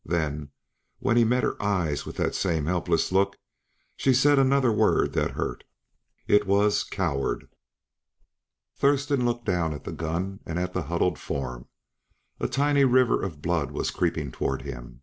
Then, 0.03 0.49
when 0.97 1.15
he 1.15 1.23
met 1.23 1.43
her 1.43 1.61
eyes 1.61 2.07
with 2.07 2.15
that 2.17 2.33
same 2.33 2.65
helpless 2.65 3.11
look, 3.11 3.37
she 3.95 4.15
said 4.15 4.39
another 4.39 4.71
word 4.71 5.13
that 5.13 5.29
hurt. 5.33 5.63
It 6.25 6.47
was 6.47 6.83
"Coward!" 6.83 7.47
Thurston 8.75 9.25
looked 9.27 9.45
down 9.45 9.73
at 9.75 9.83
the 9.83 9.91
gun, 9.91 10.39
and 10.43 10.57
at 10.57 10.73
the 10.73 10.81
huddled 10.89 11.19
form. 11.19 11.67
A 12.39 12.47
tiny 12.47 12.83
river 12.83 13.21
of 13.21 13.43
blood 13.43 13.69
was 13.69 13.91
creeping 13.91 14.31
toward 14.31 14.63
him. 14.63 14.99